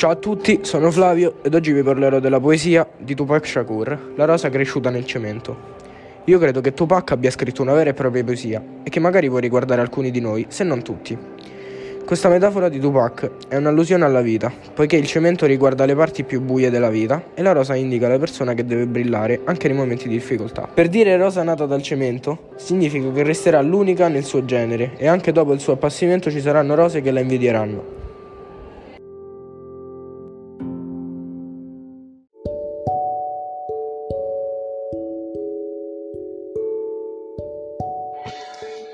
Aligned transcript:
Ciao 0.00 0.12
a 0.12 0.16
tutti, 0.16 0.60
sono 0.62 0.90
Flavio 0.90 1.40
ed 1.42 1.54
oggi 1.54 1.72
vi 1.72 1.82
parlerò 1.82 2.20
della 2.20 2.40
poesia 2.40 2.88
di 2.96 3.14
Tupac 3.14 3.46
Shakur, 3.46 4.12
La 4.16 4.24
rosa 4.24 4.48
cresciuta 4.48 4.88
nel 4.88 5.04
cemento. 5.04 5.54
Io 6.24 6.38
credo 6.38 6.62
che 6.62 6.72
Tupac 6.72 7.10
abbia 7.10 7.30
scritto 7.30 7.60
una 7.60 7.74
vera 7.74 7.90
e 7.90 7.92
propria 7.92 8.24
poesia 8.24 8.62
e 8.82 8.88
che 8.88 8.98
magari 8.98 9.28
può 9.28 9.36
riguardare 9.36 9.82
alcuni 9.82 10.10
di 10.10 10.20
noi, 10.20 10.46
se 10.48 10.64
non 10.64 10.80
tutti. 10.80 11.14
Questa 12.02 12.30
metafora 12.30 12.70
di 12.70 12.80
Tupac 12.80 13.30
è 13.48 13.56
un'allusione 13.56 14.02
alla 14.02 14.22
vita, 14.22 14.50
poiché 14.72 14.96
il 14.96 15.04
cemento 15.04 15.44
riguarda 15.44 15.84
le 15.84 15.94
parti 15.94 16.24
più 16.24 16.40
buie 16.40 16.70
della 16.70 16.88
vita 16.88 17.22
e 17.34 17.42
la 17.42 17.52
rosa 17.52 17.74
indica 17.74 18.08
la 18.08 18.18
persona 18.18 18.54
che 18.54 18.64
deve 18.64 18.86
brillare 18.86 19.42
anche 19.44 19.68
nei 19.68 19.76
momenti 19.76 20.08
di 20.08 20.14
difficoltà. 20.14 20.66
Per 20.72 20.88
dire 20.88 21.14
rosa 21.18 21.42
nata 21.42 21.66
dal 21.66 21.82
cemento 21.82 22.52
significa 22.56 23.12
che 23.12 23.22
resterà 23.22 23.60
l'unica 23.60 24.08
nel 24.08 24.24
suo 24.24 24.46
genere 24.46 24.92
e 24.96 25.06
anche 25.06 25.30
dopo 25.30 25.52
il 25.52 25.60
suo 25.60 25.74
appassimento 25.74 26.30
ci 26.30 26.40
saranno 26.40 26.74
rose 26.74 27.02
che 27.02 27.10
la 27.10 27.20
invidieranno. 27.20 27.99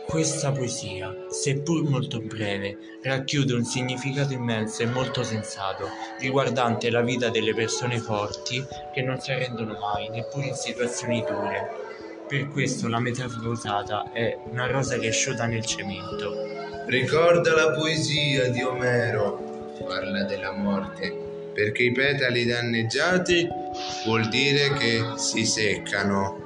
Questa 0.06 0.52
poesia, 0.52 1.12
seppur 1.28 1.82
molto 1.82 2.20
breve, 2.20 2.78
racchiude 3.02 3.54
un 3.54 3.64
significato 3.64 4.32
immenso 4.32 4.82
e 4.82 4.86
molto 4.86 5.24
sensato, 5.24 5.88
riguardante 6.20 6.90
la 6.90 7.02
vita 7.02 7.28
delle 7.28 7.52
persone 7.52 7.98
forti 7.98 8.64
che 8.94 9.02
non 9.02 9.20
si 9.20 9.32
arrendono 9.32 9.76
mai, 9.78 10.08
neppure 10.08 10.46
in 10.46 10.54
situazioni 10.54 11.24
dure. 11.26 11.68
Per 12.28 12.48
questo 12.50 12.88
la 12.88 13.00
metafora 13.00 13.48
usata 13.48 14.12
è 14.12 14.38
una 14.48 14.68
rosa 14.68 14.96
cresciuta 14.96 15.46
nel 15.46 15.66
cemento. 15.66 16.32
Ricorda 16.86 17.52
la 17.54 17.72
poesia 17.72 18.48
di 18.48 18.62
Omero, 18.62 19.74
parla 19.86 20.22
della 20.22 20.52
morte, 20.52 21.12
perché 21.52 21.82
i 21.82 21.92
petali 21.92 22.44
danneggiati 22.44 23.48
vuol 24.04 24.28
dire 24.28 24.72
che 24.74 25.02
si 25.16 25.44
seccano. 25.44 26.45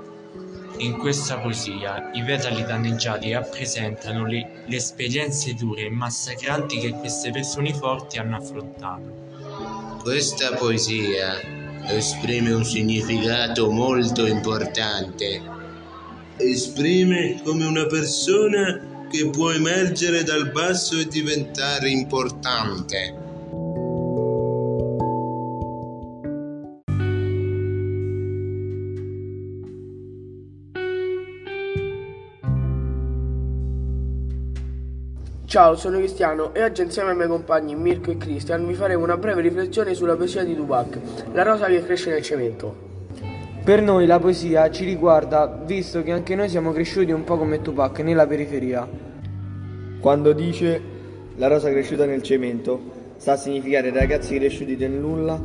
In 0.81 0.97
questa 0.97 1.39
poesia 1.39 2.11
i 2.15 2.23
petali 2.23 2.65
danneggiati 2.65 3.31
rappresentano 3.33 4.25
le, 4.25 4.65
le 4.65 4.77
esperienze 4.77 5.53
dure 5.53 5.83
e 5.83 5.91
massacranti 5.91 6.79
che 6.79 6.93
queste 6.93 7.31
persone 7.31 7.75
forti 7.75 8.17
hanno 8.17 8.37
affrontato. 8.37 9.99
Questa 10.01 10.55
poesia 10.55 11.39
esprime 11.87 12.53
un 12.53 12.65
significato 12.65 13.71
molto 13.71 14.25
importante. 14.27 15.43
Esprime 16.39 17.43
come 17.45 17.67
una 17.67 17.85
persona 17.85 19.07
che 19.11 19.29
può 19.29 19.51
emergere 19.51 20.23
dal 20.23 20.51
basso 20.51 20.99
e 20.99 21.07
diventare 21.09 21.91
importante. 21.91 23.30
Ciao, 35.51 35.75
sono 35.75 35.97
Cristiano 35.97 36.55
e 36.55 36.63
oggi 36.63 36.83
insieme 36.83 37.11
ai 37.11 37.17
miei 37.17 37.27
compagni 37.27 37.75
Mirko 37.75 38.13
e 38.13 38.17
Christian 38.17 38.65
vi 38.69 38.75
faremo 38.75 39.03
una 39.03 39.17
breve 39.17 39.41
riflessione 39.41 39.95
sulla 39.95 40.15
poesia 40.15 40.45
di 40.45 40.55
Tupac, 40.55 40.97
La 41.33 41.43
rosa 41.43 41.67
che 41.67 41.85
cresce 41.85 42.11
nel 42.11 42.23
cemento. 42.23 42.73
Per 43.65 43.83
noi 43.83 44.07
la 44.07 44.21
poesia 44.21 44.71
ci 44.71 44.85
riguarda 44.85 45.49
visto 45.49 46.05
che 46.05 46.13
anche 46.13 46.37
noi 46.37 46.49
siamo 46.49 46.71
cresciuti 46.71 47.11
un 47.11 47.25
po' 47.25 47.37
come 47.37 47.63
Tupac 47.63 47.99
nella 47.99 48.29
periferia. 48.29 48.89
Quando 49.99 50.33
dice 50.35 50.81
la 51.35 51.49
rosa 51.49 51.69
cresciuta 51.69 52.05
nel 52.05 52.23
cemento, 52.23 52.81
sta 53.17 53.33
a 53.33 53.37
significare 53.37 53.91
ragazzi 53.91 54.39
cresciuti 54.39 54.77
nel 54.77 54.93
nulla 54.93 55.37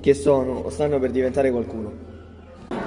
che 0.00 0.14
sono 0.14 0.52
o 0.52 0.70
stanno 0.70 1.00
per 1.00 1.10
diventare 1.10 1.50
qualcuno. 1.50 2.07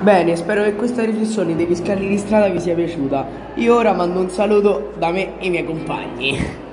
Bene, 0.02 0.36
spero 0.36 0.64
che 0.64 0.74
questa 0.74 1.06
riflessione 1.06 1.56
dei 1.56 1.68
fiscali 1.68 2.08
di 2.08 2.18
strada 2.18 2.50
vi 2.50 2.60
sia 2.60 2.74
piaciuta. 2.74 3.24
Io 3.56 3.76
ora 3.76 3.94
mando 3.94 4.20
un 4.20 4.32
saluto 4.32 4.94
da 4.98 5.12
me 5.12 5.38
e 5.38 5.46
i 5.46 5.50
miei 5.52 5.64
compagni. 5.64 6.71